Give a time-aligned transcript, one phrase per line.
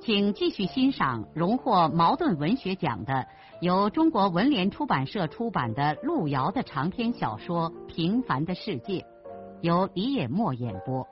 [0.00, 3.26] 请继续欣赏荣获茅盾文学奖的、
[3.60, 9.00] 由中国文联出版社出版的路遥的长篇小说《平凡的世界》，
[9.60, 11.06] 由李野墨演播。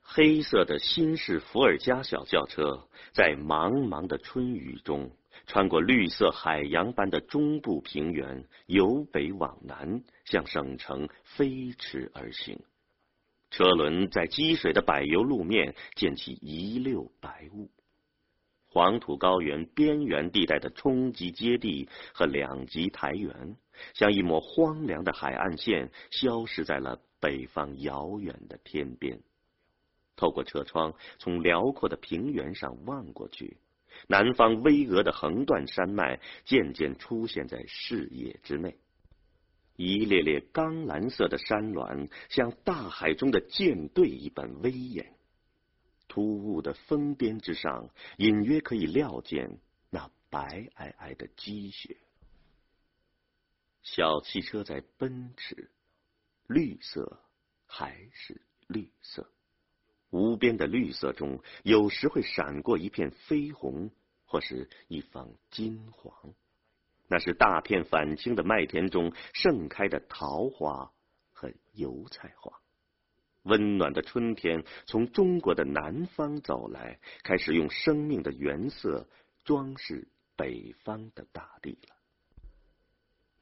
[0.00, 5.10] 黑色的新式伏尔加小轿车在茫茫的春雨中，
[5.46, 12.58] 穿过绿色海洋般的中部平原，由北往南向省城飞驰而行。
[13.52, 17.70] 车轮在积水的柏油路面溅起一溜白雾，
[18.66, 23.56] 黄土高原边缘地带的冲积阶地和两极台原，
[23.92, 29.20] 像一抹荒凉的海岸线，消失在了北方遥远的天边。
[30.16, 33.58] 透过车窗，从辽阔的平原上望过去，
[34.08, 38.78] 南方巍峨的横断山脉渐渐出现在视野之内。
[39.76, 45.14] 一列列钢蓝色的山峦，像大海中的舰队一般威严。
[46.08, 51.96] 突兀的峰巅之上，隐约可以料见那白皑皑的积雪。
[53.82, 55.70] 小汽车在奔驰，
[56.46, 57.18] 绿色
[57.66, 59.28] 还是绿色，
[60.10, 63.90] 无边的绿色中，有时会闪过一片绯红，
[64.26, 66.34] 或是一方金黄。
[67.12, 70.92] 那是大片返青的麦田中盛开的桃花
[71.30, 72.58] 和油菜花。
[73.42, 79.06] 温暖的春天从中国的南方走来，开始用生命的原色
[79.44, 81.94] 装饰北方的大地了。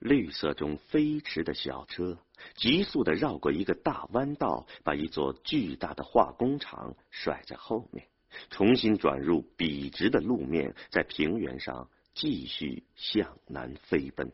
[0.01, 2.19] 绿色中飞驰的小车，
[2.57, 8.09] 急速的绕过一个大弯道，把一座巨大的化工厂甩在后面，
[8.51, 11.89] 重新转入笔直的路面，在平原上。
[12.15, 14.33] 继续向南飞奔，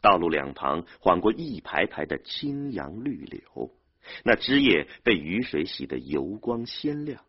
[0.00, 3.74] 道路两旁晃过一排排的青杨绿柳，
[4.24, 7.24] 那枝叶被雨水洗得油光鲜亮。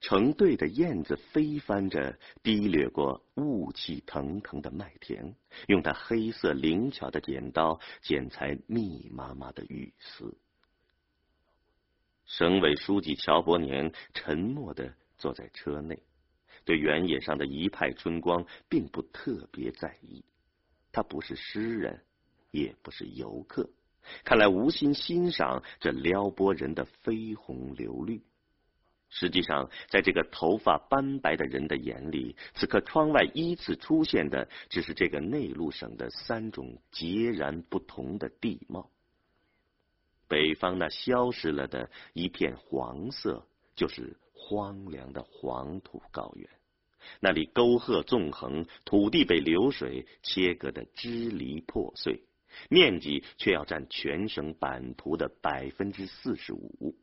[0.00, 5.36] 成对的燕子飞翻着，低掠过雾气腾腾的麦田，
[5.68, 10.38] 用它黑色灵巧的剪刀剪裁密麻麻的雨丝。
[12.24, 16.02] 省委书记乔伯年沉默的坐在车内。
[16.70, 20.24] 对原野上的一派春光并不特别在意，
[20.92, 22.04] 他不是诗人，
[22.52, 23.68] 也不是游客，
[24.22, 28.22] 看来无心欣赏这撩拨人的绯红流绿。
[29.08, 38.88] 实际上，在这个头发斑白的人的眼里，此刻窗外依次出现的，只是这个内陆省的三种截然不同的地貌。
[40.28, 43.44] 北方那消失了的一片黄色，
[43.74, 46.48] 就是荒凉的黄土高原。
[47.20, 52.24] 那里沟壑纵横，土地被流水切割的支离破碎，
[52.68, 56.96] 面积却要占全省版图的百分之四十五。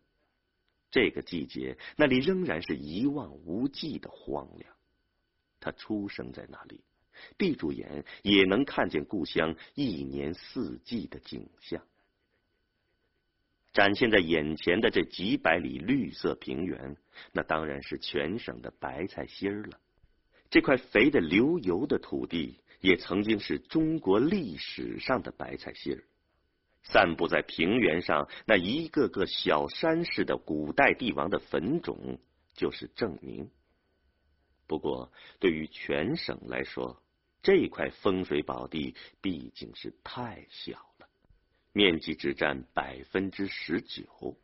[0.90, 4.74] 这个季节，那里仍然是一望无际的荒凉。
[5.60, 6.82] 他出生在那里，
[7.38, 11.84] 闭住眼也能看见故乡一年四季的景象。
[13.74, 16.96] 展现在眼前的这几百里绿色平原，
[17.32, 19.80] 那当然是全省的白菜心儿了。
[20.50, 26.04] 这块肥的流油的土地，也曾经是中国历史上的白菜心儿。
[26.84, 32.18] 散布在平原上那一个个小山似的古代帝王的坟冢，
[32.54, 33.50] 就是证明。
[34.68, 37.02] 不过，对于全省来说，
[37.42, 41.08] 这块风水宝地毕竟是太小了，
[41.74, 44.38] 面积只占百分之十九。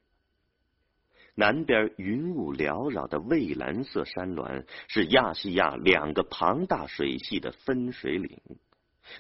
[1.36, 8.40] 南边云雾缭绕的蔚蓝色山峦是亚细亚两个庞大水系的分水岭，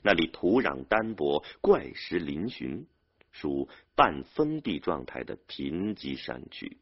[0.03, 2.85] 那里土壤单薄，怪石嶙峋，
[3.31, 6.77] 属半封闭状态的贫瘠山区。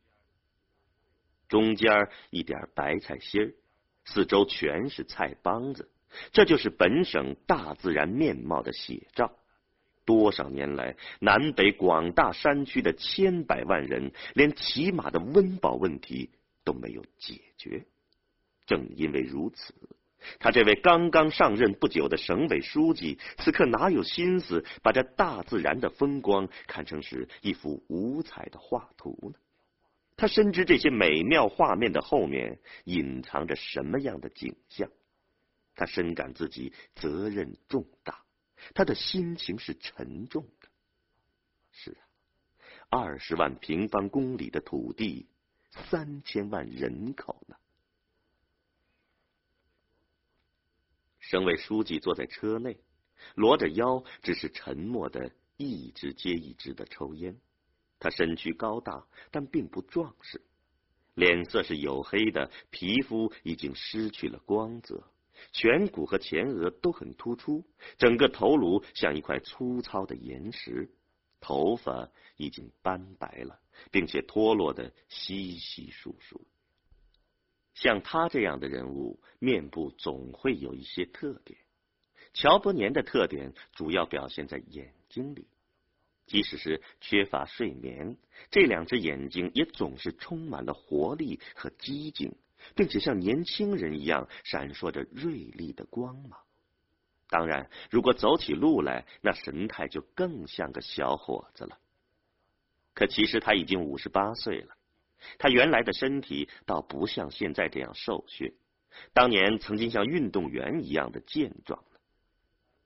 [1.48, 3.54] 中间一点白菜心儿，
[4.06, 5.90] 四周全是菜帮子，
[6.32, 9.38] 这就是本省大自然面貌的写照。
[10.06, 16.30] 多少年来，南北广大山区的千百万人，连起码的温饱问题
[16.64, 17.86] 都没有解决。
[18.66, 19.74] 正因为如此，
[20.40, 29.40] 他这位刚刚上任不久的省委书记，此刻哪有心思把这大自然的风光看成是一幅五彩的画图呢？
[30.18, 34.90] 他深知这些美妙画面的后面隐藏着什么样的景象，
[35.76, 38.22] 他深感自己责任重大，
[38.74, 40.70] 他的心情是沉重的。
[41.72, 41.92] 是
[42.90, 45.28] 啊，二十万平方公里的土地，
[45.70, 47.56] 三千万人口呢。
[51.20, 52.78] 省委书记坐在车内，
[53.36, 57.40] 罗着腰，只是沉默的一支接一支的抽烟。
[58.00, 60.42] 他身躯高大，但并不壮实，
[61.14, 65.08] 脸色是黝黑的，皮肤已经失去了光泽，
[65.54, 67.66] 颧骨和前额都很突出，
[67.98, 70.90] 整个头颅像一块粗糙的岩石，
[71.40, 73.60] 头发已经斑白了，
[73.92, 76.46] 并且脱落的稀稀疏疏。
[77.74, 81.58] 像他这样的人物，面部总会有一些特点。
[82.34, 85.48] 乔伯年的特点主要表现在眼睛里，
[86.28, 88.18] 即使是缺乏睡眠，
[88.52, 92.36] 这两只眼睛也总是充满了活力和激情，
[92.76, 96.40] 并且像年轻人一样闪烁着锐利的光芒。
[97.30, 101.78] 当然，如果走起路来，那神态就更像个小伙子了。
[102.94, 104.76] 可其实他已经五十八岁了。
[105.38, 108.54] 他原来的身体倒不像现在这样瘦削，
[109.14, 111.82] 当年曾经像运动员一样的健壮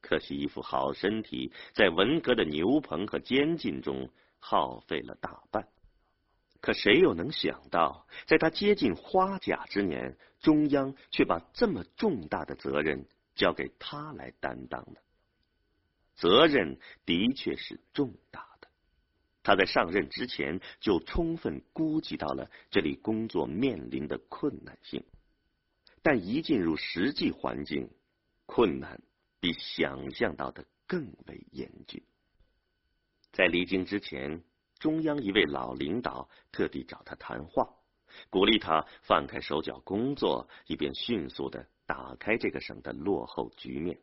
[0.01, 5.67] 可惜一副好身体，在文革的牛棚和监禁中耗费了大半。
[6.65, 14.99] 可谁又能想到，在他接近花甲之年，中央却把这么重大的责任交给他来担当呢？
[16.15, 18.67] 责任的确是重大的。
[19.43, 25.03] 他在上任之前就充分估计到了这里工作面临的困难性，
[26.01, 27.91] 但一进入实际环境，
[28.47, 29.03] 困难
[29.39, 32.01] 比想象到的更为严峻。
[33.33, 34.41] 在离京之前，
[34.79, 37.69] 中央一位老领导特地找他谈话，
[38.29, 43.99] 鼓励他放开手脚工作，以便迅速的打开这个省的落后局面。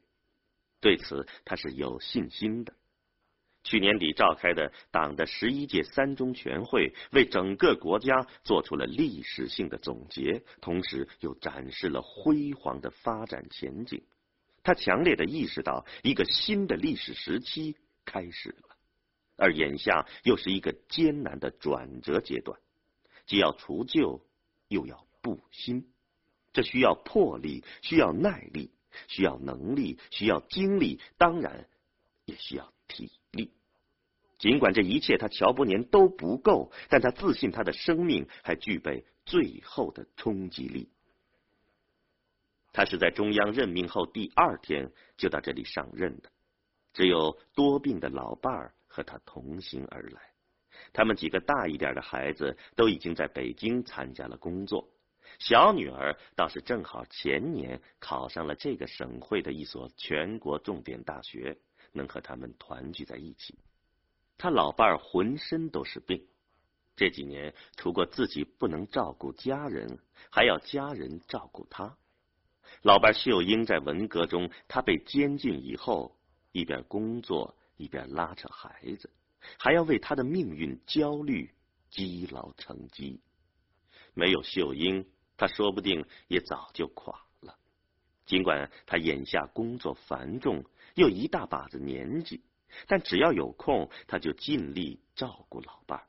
[0.81, 2.75] 对此，他是有信心的。
[3.65, 14.03] 去年底召开的党的十一届三中全会，为整个国家做出了历史性的总结，同时又展示了辉煌的发展前景。
[14.65, 18.72] 他强烈的意识到，一个新的历史时期开始了，
[19.37, 22.61] 而眼下又是一个艰难的转折阶段，
[23.27, 24.25] 既要除旧，
[24.69, 25.93] 又要布新，
[26.53, 28.71] 这需要魄力，需要耐力，
[29.09, 31.69] 需要能力，需要精力，当然
[32.25, 33.51] 也需要体力。
[34.39, 40.91] 尽管这一切他乔伯年都不够，但他自信他的生命还具备最后的冲击力。
[42.73, 46.31] 他是在中央任命后第二天就到这里上任的，
[46.93, 50.21] 只有多病的老伴儿和他同行而来。
[50.93, 54.87] 他们几个大一点的孩子都已经在北京参加了工作，
[55.39, 61.57] 小女儿倒是正好前年考上了这个省会的一所全国重点大学，
[61.93, 63.59] 能和他们团聚在一起。
[64.37, 66.27] 他老伴儿浑身都是病，
[66.97, 69.99] 这几年除过自己不能照顾家人，
[70.31, 71.97] 还要家人照顾他。
[72.83, 76.17] 老伴秀英在文革中，他被监禁以后，
[76.51, 79.11] 一边工作一边拉扯孩子，
[79.59, 81.51] 还要为他的命运焦虑，
[81.91, 83.21] 积劳成疾。
[84.15, 87.57] 没有秀英，他说不定也早就垮了。
[88.27, 90.65] 尽管他眼下工作繁重，
[90.95, 92.43] 又一大把子年纪。
[92.87, 96.07] 但只要有空，他就尽力照顾老伴儿。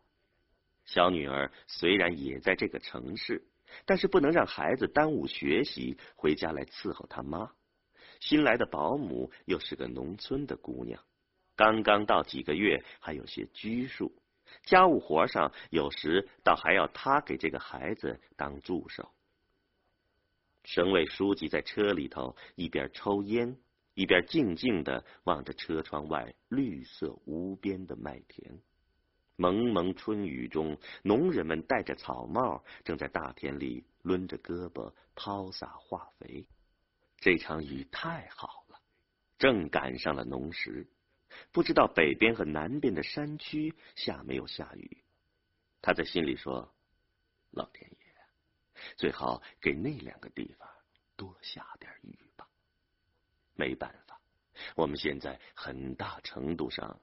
[0.85, 3.45] 小女儿虽然也在这个城市，
[3.85, 7.51] 但是不能让孩子耽误学习，回家来伺候他妈。
[8.21, 11.03] 新来的保姆又是个农村的姑娘，
[11.55, 14.13] 刚刚到几个月，还有些拘束。
[14.63, 19.11] 家务活上有时倒还要他给这个孩子当助手。
[20.63, 23.57] 省委书记在车里头一边抽烟。
[23.95, 28.59] 一边静静的望着车窗外绿色无边的麦田，
[29.35, 36.47] 蒙蒙春雨中，农人们戴着草帽，正在大田里抡着胳膊抛洒化肥。
[37.17, 38.79] 这场雨太好了，
[39.37, 40.87] 正赶上了农时。
[41.51, 45.03] 不知道北边和南边的山区下没有下雨。
[45.81, 46.73] 他在心里说
[47.51, 47.97] ：“老天爷，
[48.95, 50.69] 最好给那两个地方
[51.15, 52.47] 多下点雨吧。”
[53.55, 54.19] 没办法，
[54.75, 56.99] 我们现在很大程度上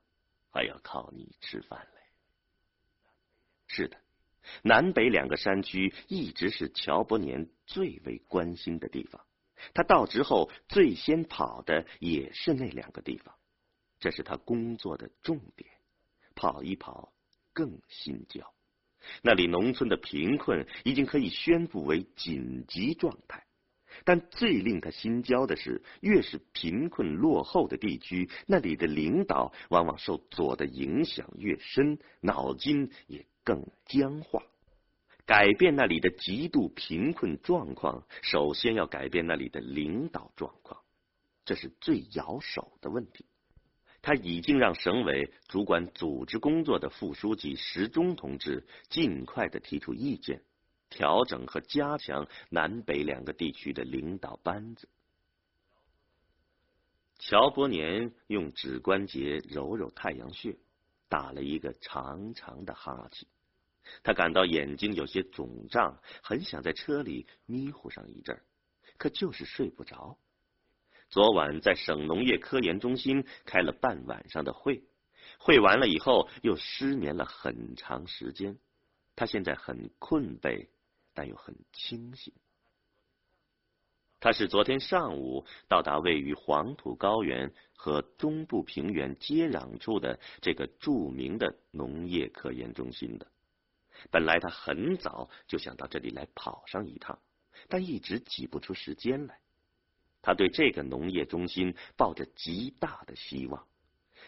[0.50, 2.00] 还要靠你吃饭嘞。
[3.66, 3.96] 是的，
[4.62, 9.24] 南北两个山区一直是乔伯年最为关心的地方。
[9.74, 13.38] 他到职后最先跑的也是那两个地方，
[14.00, 15.70] 这是他工作的重点。
[16.34, 17.12] 跑一跑
[17.52, 18.54] 更心焦，
[19.22, 23.44] 那里农村的贫困已经可以宣布为紧急状态。
[24.04, 34.42] 但最令他心焦的是，越是贫困落后的地区，那里的领导往往受左的影响越深，脑筋也更僵化。
[35.26, 40.80] 改变那里的极度贫困状况，首先要改变那里的领导状况，
[41.44, 43.26] 这是最咬手的问题。
[44.02, 50.42] 他已经让省委主管组织工作的副书记石忠同志尽快的提出意见。
[50.92, 54.88] 调整和加强南北两个地区的领导班子。
[57.20, 60.56] 乔伯年用指关节揉揉太阳穴，
[61.08, 63.28] 打了一个长长的哈欠。
[64.02, 68.42] 他感到眼睛有些肿胀，很想在车里迷糊上一阵
[68.98, 70.18] 可就是睡不着。
[71.10, 74.82] 昨晚在省农业科研中心开了半晚上的会，
[75.38, 78.58] 会完了以后又失眠了很长时间。
[79.14, 80.68] 他现在很困惫。
[81.12, 82.32] 但又很清醒。
[84.20, 93.26] 他是昨天上午到达位于黄土高原和中部平原接壤处的这个著名的农业科研中心的。
[94.12, 97.20] 本来他很早就想到这里来跑上一趟，
[97.68, 99.40] 但一直挤不出时间来。
[100.22, 103.64] 他对这个农业中心抱着极大的希望。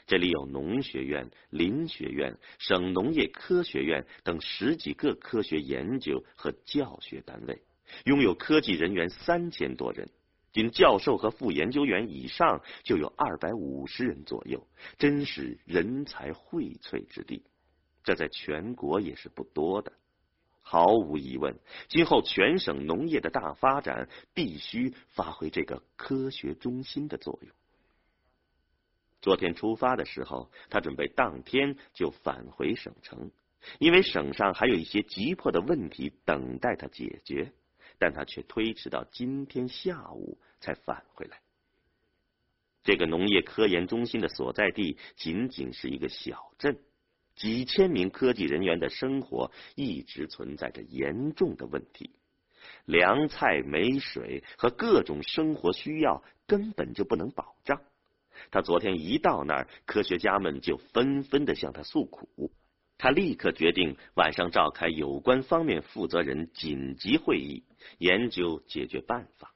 [0.06, 7.62] 这里有农学院、林学院、省农业科学院等十几个科学研究和教学单位，
[8.04, 10.08] 拥有科技人员三千多人，
[10.52, 14.66] 仅教授和副研究员以上就有二百五十人左右，
[14.98, 17.44] 真是人才荟萃之地。
[18.02, 19.92] 这在全国也是不多的。
[20.62, 27.50] 毫无疑问，今后全省农业的大发展必须发挥这个科学中心的作用。
[29.20, 33.30] 昨天出发的时候，他准备当天就返回省城，
[33.78, 37.52] 因为省上还有一些急迫的问题等待他解决。
[37.98, 41.40] 但他却推迟到今天下午才返回来。
[42.82, 46.80] 这个农业科研中心的所在地仅仅是一个小镇，
[47.42, 52.12] 几千名科技人员的生活一直存在着严重的问题，
[52.84, 57.82] 粮菜、没水和各种生活需要根本就不能保障。
[58.52, 62.52] 他昨天一到那儿，科学家们就纷纷的向他诉苦。
[62.96, 67.64] 他立刻决定晚上召开有关方面负责人紧急会议，
[67.98, 69.52] 研究解决办法。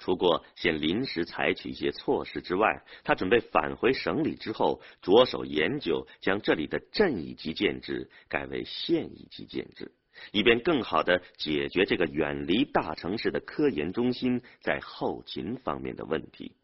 [0.00, 9.92] 除过先临时采取一些措施之外，他准备返回省里之后，着手研究将这里的镇一级建制改为县一级建制，
[10.32, 16.56] 以便更好的解决这个远离大城市的科研中心在后勤方面的问题。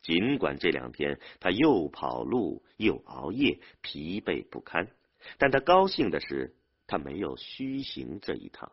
[0.00, 4.88] 尽管这两天他又跑路又熬夜，疲惫不堪，
[5.36, 8.72] 但他高兴的是，他没有虚行这一趟。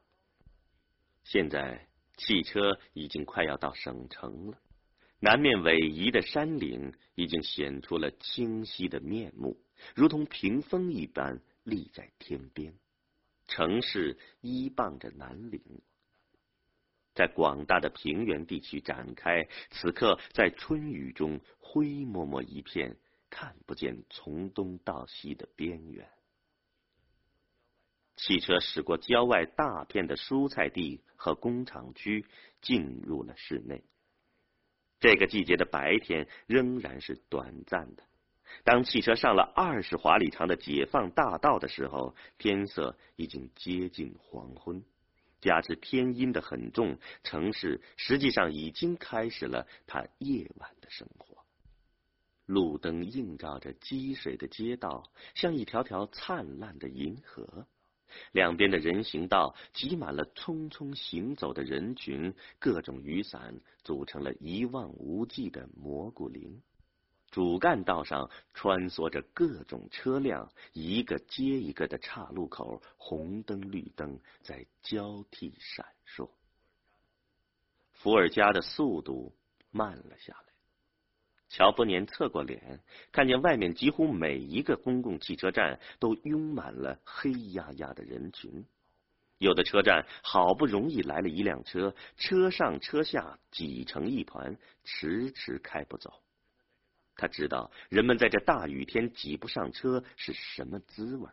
[1.26, 1.89] 现在
[2.20, 4.60] 汽车已经快要到省城了，
[5.20, 9.58] 南面逶迤的山岭已经显出了清晰的面目，
[9.96, 12.74] 如同屏风一般立在天边。
[13.48, 15.62] 城市依傍着南岭。
[17.16, 22.98] 在广大的平原地区展开，此刻在春雨中灰蒙蒙一片，
[23.30, 26.08] 看不见从东到西的边缘。
[28.22, 32.26] 汽车驶过郊外大片的蔬菜地和工厂区，
[32.62, 33.82] 进入了室内。
[35.00, 38.04] 这个季节的白天仍然是短暂的。
[38.66, 44.84] 当汽车上了二十华里长的解放大道的时候，天色已经接近黄昏。
[45.40, 51.46] 加之天阴的很重，城市实际上已经开始了它夜晚的生活。
[52.46, 57.66] 路灯映照着积水的街道，像一条条灿烂的银河。
[58.32, 66.62] 两边的人行道挤满了匆匆行走的人群，各种雨伞组成了一望无际的蘑菇林。
[67.32, 76.30] 主干道上穿梭着各种车辆，一个接一个的岔路口，红灯绿灯在交替闪烁。
[77.92, 79.36] 伏尔加的速度
[79.70, 80.49] 慢了下来。
[81.50, 82.80] 乔伯年侧过脸，
[83.12, 88.66] 看见外面几乎每一个公共汽车站都拥满了黑压压的人群。
[89.40, 96.22] 有的车站好不容易来了一辆车，车上车下挤成一团，迟迟开不走。
[97.16, 101.30] 他知道人们在这大雨天挤不上车是什么滋味，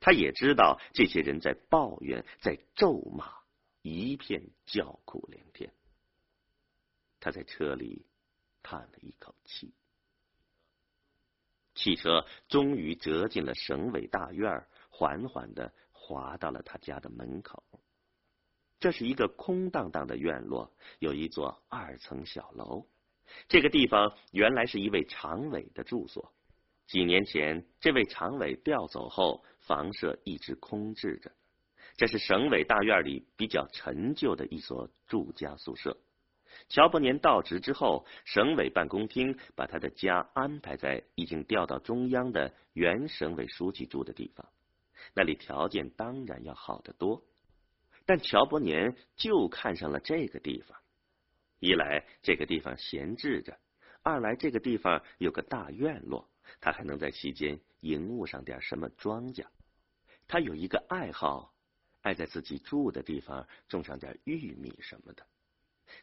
[0.00, 3.32] 他也知道这些人在抱怨，在咒骂，
[3.82, 5.72] 一片叫苦连天。
[7.20, 8.06] 他在车里
[8.70, 9.74] 叹了一口气。
[11.74, 17.64] 汽车终于折进了省委大院，缓缓的滑到了他家的门口。
[18.78, 22.86] 这是一个空荡荡的院落，有一座二层小楼。
[23.48, 26.32] 这个地方原来是一位常委的住所。
[26.86, 31.32] 几年前，这位常委调走后，房舍一直空置着。
[31.96, 35.98] 这是省委大院里比较陈旧的一所住家宿舍。
[36.70, 44.48] 乔伯年到职之后，省委办公厅把他的家安排在已经调到中央的原省委书记住的地方，
[45.12, 47.24] 那里条件当然要好得多。
[48.06, 50.78] 但乔伯年就看上了这个地方，
[51.58, 53.58] 一来这个地方闲置着，
[54.02, 59.44] 二来这个地方有个大院落，他还能在其间营务上点什么庄稼。
[60.28, 61.52] 他有一个爱好，
[62.02, 65.26] 爱在自己住的地方种上点玉米什么的。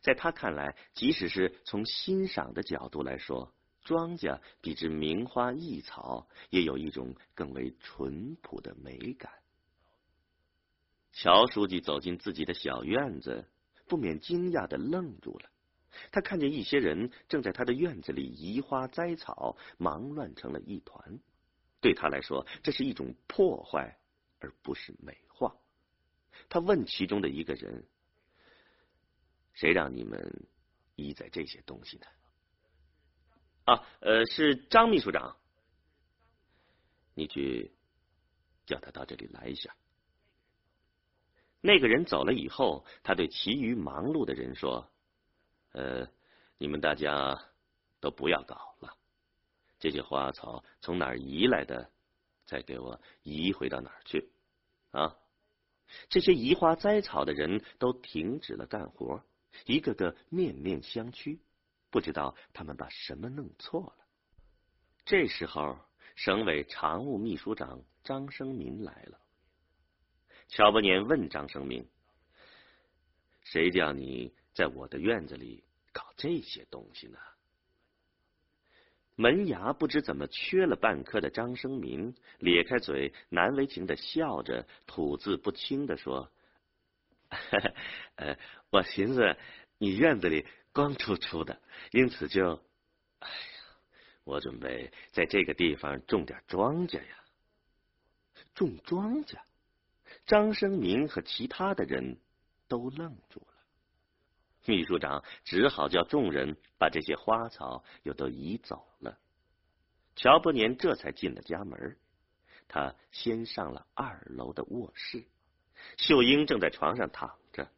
[0.02, 3.54] 在他看来，即使是从欣赏的角度来说，
[3.84, 9.32] 庄稼比之名花异草，也有一种更为淳朴的美感。
[11.14, 13.48] 乔书记走进自己的小院子，
[13.88, 15.50] 不免惊讶的愣住了。
[16.12, 21.20] 他看见一些人正在他的院子里移花栽草，忙乱成了一团。
[21.82, 23.98] 对他来说，这是一种破坏，
[24.40, 25.56] 而不是美化。
[26.50, 27.88] 他问其中的一个人
[29.58, 30.48] ：“谁让你们
[30.96, 32.06] 移栽这些东西呢
[33.66, 35.36] ？”“啊，呃，是张秘书长。
[37.16, 37.74] ”“你去
[38.68, 39.76] 叫他到这里来一下。”
[41.60, 44.92] 那个人走了以后，他对其余忙碌的人说
[45.74, 46.08] ：“呃，
[46.60, 47.50] 你们大家
[48.00, 48.96] 都不要搞了，
[49.80, 51.92] 这些花草从哪儿移来的，
[52.46, 54.30] 再给我移回到哪儿去。”
[54.92, 55.18] 啊，
[56.10, 59.26] 这些移花栽草的人都停止了干活，
[59.66, 61.40] 一个个面面相觑，
[61.90, 64.06] 不知道他们把什么弄错了。
[65.06, 65.80] 这时候，
[66.16, 69.20] 省委常务秘书长张生民来了。
[70.48, 71.88] 乔伯年问张生明
[73.44, 77.18] ：“谁叫你在我的院子里搞这些东西呢？”
[79.20, 86.32] 门牙不知怎么缺了半颗的张生民咧开嘴，难为情的笑着，吐字不清的说
[88.16, 88.38] ：“呃，
[88.70, 89.38] 我寻思
[89.78, 91.62] 你院子里光秃秃的，
[91.92, 92.62] 因此就……
[93.20, 93.36] 哎呀，
[94.24, 97.24] 我准备在这个地方种点庄稼呀，
[98.54, 99.38] 种庄稼。”
[100.26, 102.18] 张生明和其他的人
[102.68, 103.54] 都愣住了，
[104.66, 109.18] 秘书长只好叫众人把这些花草又都移走了。
[110.16, 111.98] 乔伯年这才进了家门。
[112.70, 115.26] 他先上了二楼的卧室，
[115.98, 117.70] 秀英正在床上躺着。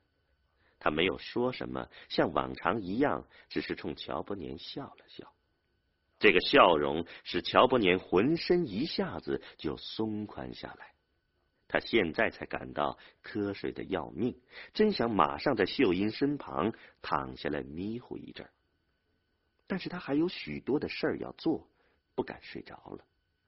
[0.80, 5.34] 他没有说什么，像往常一样，只是冲乔伯年笑了笑。
[6.20, 10.94] 这个笑容使乔伯年浑身一下子就松宽下来。
[11.68, 14.42] 他现在才感到瞌睡的要命，
[14.74, 18.52] 真想马上在秀英身旁躺下来迷糊一阵儿
[19.68, 21.70] 但是他还有许多的事儿要做，
[22.16, 23.06] 不敢睡着了。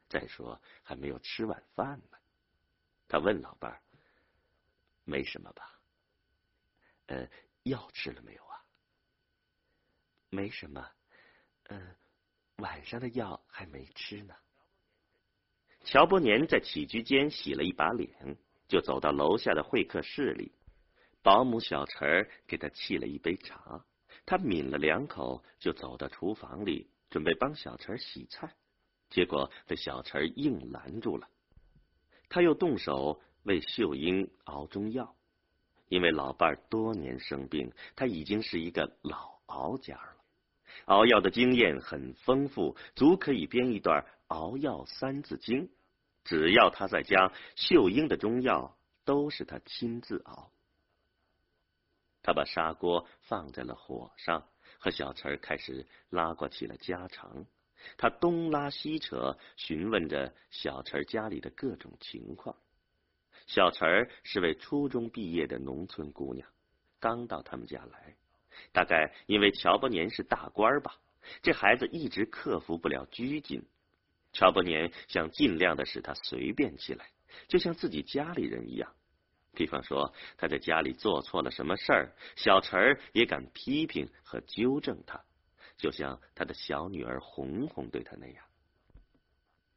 [0.07, 2.17] 再说还没有吃晚饭呢。
[3.07, 3.81] 他问老伴儿
[5.03, 5.79] ：“没什么吧？
[7.07, 7.27] 呃，
[7.63, 8.63] 药吃了没有啊？
[10.29, 10.89] 没什么。
[11.69, 11.95] 嗯，
[12.57, 14.35] 晚上的药还没吃呢。”
[15.83, 18.37] 乔伯年在起居间洗了一把脸，
[18.67, 20.51] 就走到楼下的会客室里。
[21.23, 23.83] 保姆小陈给他沏了一杯茶，
[24.25, 28.55] 他抿了两口，就走到厨房里准备帮小陈洗菜，
[29.09, 31.27] 结果被小陈硬拦住了。
[32.29, 35.15] 他又动手为秀英熬中药，
[35.87, 40.15] 因为老伴儿多年生病，他已经是一个老熬家了，
[40.85, 44.05] 熬药的经验很丰富，足可以编一段。
[44.27, 45.69] 熬药三字经，
[46.23, 50.49] 只要他在家，秀英的中药都是他亲自熬。
[52.23, 54.47] 他把砂锅放在了火上，
[54.79, 57.45] 和小陈开始拉过起了家常。
[57.97, 62.55] 他东拉西扯，询问着小陈家里的各种情况。
[63.53, 66.47] 小陈儿是位初中毕业的农村姑娘，
[67.01, 68.15] 刚到他们家来，
[68.71, 70.95] 大概因为乔伯年是大官吧，
[71.41, 73.65] 这孩子一直克服不了拘谨。
[74.31, 77.09] 乔伯年想尽量的使他随便起来，
[77.49, 78.95] 就像自己家里人一样。
[79.53, 85.21] 比方说他在家里做错了什么事儿，小陈儿也敢批评和纠正他，
[85.75, 88.45] 就像他的小女儿红红对他那样。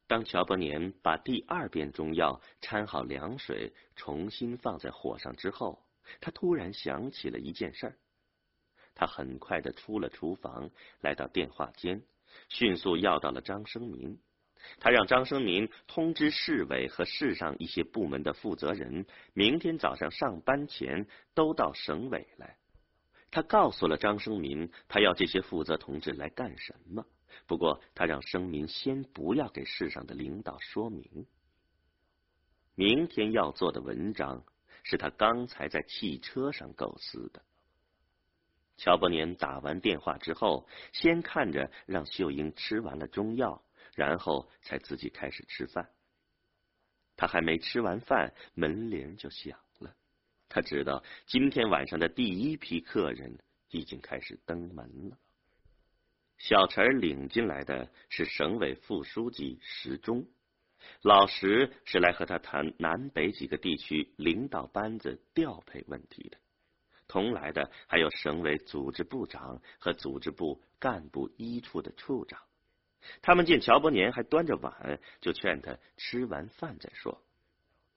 [0.07, 5.83] 当乔伯年把第二遍中药掺好凉水，重新放在火上之后，
[6.21, 7.97] 他突然想起了一件事儿。
[8.95, 12.03] 他很快的出了厨房，来到电话间，
[12.49, 14.21] 迅速要到了张生民。
[14.79, 22.57] 他让张生民通知市委和市上一些部门的负责人，明天早上上班前都到省委来。
[23.31, 27.05] 他告诉了张生民，他要这些负责同志来干什么。
[27.47, 31.27] 不过，他让声明先不要给市上的领导说明。
[32.75, 34.45] 明天要做的文章
[34.83, 37.43] 是他刚才在汽车上构思的。
[38.77, 43.63] 乔伯年打完电话之后，先看着让秀英吃完了中药。
[43.95, 45.89] 然后才自己开始吃饭。
[47.15, 49.95] 他还没吃完饭，门铃就响了。
[50.49, 53.39] 他知道今天晚上的第一批客人
[53.71, 55.19] 已经开始登门了。
[56.39, 60.27] 小陈领进来的是省委副书记石忠，
[61.01, 66.37] 老石是来和他谈南北几个地区领导班子调配问题的。
[67.07, 72.41] 同来的还有省委组织部长和组织部干部一处的处长。
[73.21, 77.23] 他们见乔伯年还端着碗，就劝他吃完饭再说。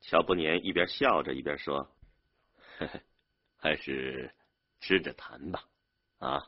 [0.01, 1.89] 乔伯年一边笑着一边说
[3.57, 4.33] ：“还是
[4.81, 5.63] 吃着谈吧。
[6.19, 6.47] 啊，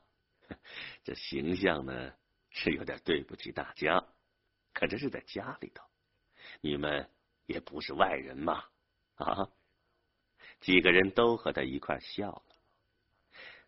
[1.03, 2.13] 这形象呢
[2.49, 4.03] 是有点对不起大家，
[4.73, 5.83] 可这是在家里头，
[6.61, 7.09] 你们
[7.45, 8.63] 也不是外人嘛。
[9.15, 9.49] 啊，
[10.61, 12.43] 几个人都和他一块笑了。”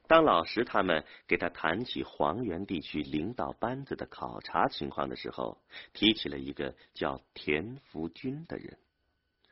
[0.08, 5.63] 当老石他们给他谈起黄原地区领导班子的考察情况的时候，
[5.94, 8.78] 提起了一个叫田福军的人，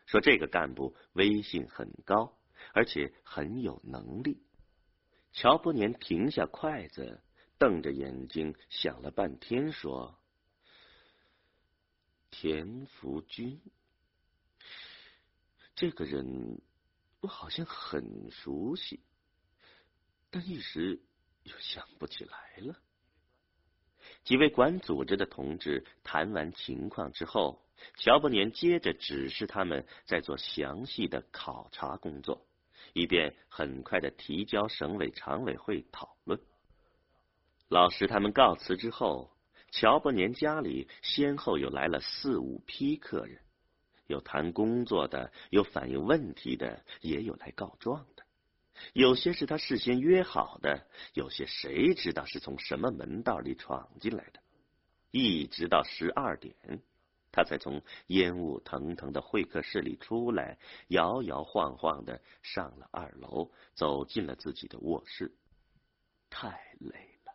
[0.06, 2.38] 说这个干部威信很高，
[2.74, 4.44] 而且很有能力。
[5.32, 7.22] 乔伯年停下筷子，
[7.58, 10.20] 瞪着眼睛想了半天，说
[12.32, 13.62] ：“田福军，
[15.76, 16.62] 这个人
[17.22, 19.02] 我好像很熟悉。”
[20.32, 21.02] 但一时
[21.44, 22.80] 又想不起来了。
[24.24, 27.66] 几位管组织的同志谈完情况之后，
[27.96, 32.46] 乔伯年接着指示他们在做详细的考察工作，
[32.94, 36.40] 以便很快的提交省委常委会讨论。
[37.68, 39.32] 老师他们告辞之后，
[39.72, 43.40] 乔伯年家里先后又来了四五批客人，
[44.08, 48.24] 有谈工作的，有反映问题的，也有来告状的。
[48.94, 54.40] 有些是他事先约好的，有些谁知道是从什么门道里闯进来的。
[55.12, 56.56] 一直到十二点，
[57.32, 65.32] 他才从烟雾腾腾的会客室里出来，摇摇晃晃的上了二楼，走进了自己的卧室。
[66.30, 67.34] 太累了，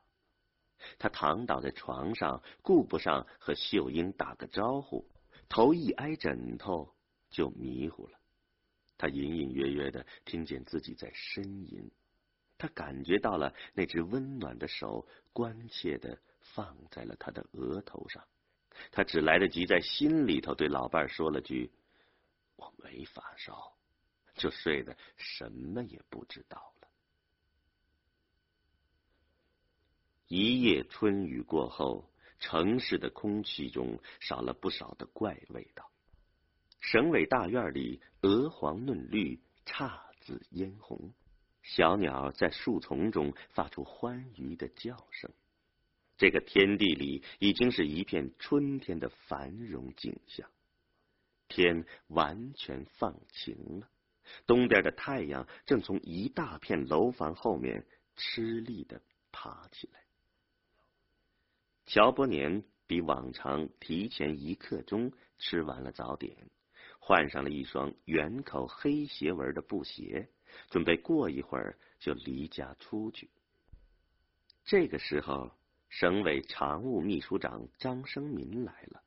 [0.99, 5.09] 他躺倒在床上，顾不上和秀英打个招呼，
[5.49, 6.95] 头一挨枕头
[7.31, 8.19] 就迷糊了。
[8.97, 11.91] 他隐隐约约的听见自己在呻吟，
[12.57, 18.25] 他感觉到了那只温暖的手关切的放在了他的额头上，
[18.93, 21.73] 他只来得及在心里头对老伴说了句
[22.57, 23.77] ：“我没发烧”，
[24.37, 26.89] 就睡得什么也不知道了。
[30.27, 35.91] 一夜春雨过后，城市的空气中少了不少的怪味道。
[36.81, 41.13] 省委大院里，鹅黄嫩绿，姹紫嫣红，
[41.63, 45.31] 小鸟在树丛中发出欢愉的叫声。
[46.17, 50.49] 这个天地里已经是一片春天的繁荣景象。
[51.49, 53.89] 天完全放晴了，
[54.47, 59.01] 东边的太阳正从一大片楼房后面吃力的
[59.33, 60.01] 爬起来。
[61.87, 66.37] 乔伯年比往常提前一刻钟吃完了早点。
[67.07, 70.31] 换上了一双圆口黑斜纹的布鞋，
[70.71, 73.29] 准备过一会儿就离家出去。
[74.65, 75.53] 这个时候，
[75.97, 79.01] 省委常务秘书长张生民来了。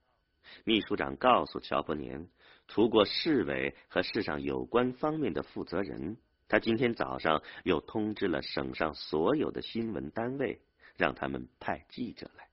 [0.63, 2.29] 秘书长告诉乔伯年，
[2.69, 6.15] 除过市委和市上有关方面的负责人，
[6.47, 10.61] 他今天早上又通知了省上所有的新闻单位，
[10.95, 12.47] 让他们派记者来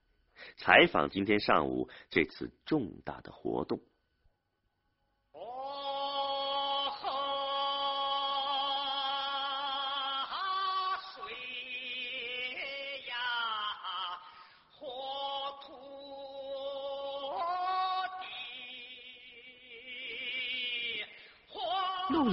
[0.57, 3.79] 采访今天上午这次重大的活动。